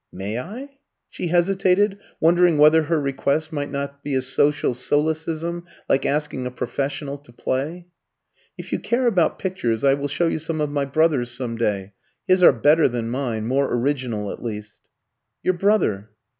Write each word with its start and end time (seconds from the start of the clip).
"May 0.11 0.39
I?" 0.39 0.79
she 1.11 1.27
hesitated, 1.27 1.99
wondering 2.19 2.57
whether 2.57 2.81
her 2.85 2.99
request 2.99 3.53
might 3.53 3.69
not 3.69 4.03
be 4.03 4.15
a 4.15 4.23
social 4.23 4.73
solecism, 4.73 5.67
like 5.87 6.07
asking 6.07 6.47
a 6.47 6.49
professional 6.49 7.19
to 7.19 7.31
play. 7.31 7.85
"If 8.57 8.71
you 8.71 8.79
care 8.79 9.05
about 9.05 9.37
pictures, 9.37 9.83
I 9.83 9.93
will 9.93 10.07
show 10.07 10.25
you 10.27 10.39
some 10.39 10.59
of 10.59 10.71
my 10.71 10.85
brother's 10.85 11.29
some 11.29 11.55
day. 11.55 11.93
His 12.25 12.41
are 12.41 12.51
better 12.51 12.87
than 12.87 13.09
mine 13.11 13.45
more 13.45 13.71
original, 13.71 14.31
at 14.31 14.41
least." 14.41 14.79
"Your 15.43 15.53
brother? 15.53 16.09